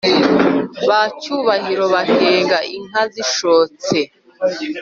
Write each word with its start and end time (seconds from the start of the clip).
ba 0.87 1.01
cyubahiro 1.21 1.85
bahenga 1.93 2.57
inka 2.77 3.01
zishotse 3.13 3.97